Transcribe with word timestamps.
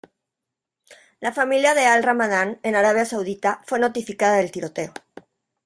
La 1.19 1.31
familia 1.31 1.75
de 1.75 1.85
Al-Ramadán 1.85 2.59
en 2.63 2.75
Arabia 2.75 3.05
Saudita 3.05 3.61
fue 3.67 3.77
notificada 3.77 4.37
del 4.37 4.49
tiroteo. 4.51 4.93